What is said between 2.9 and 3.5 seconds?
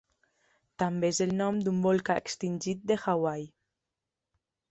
de Hawaii.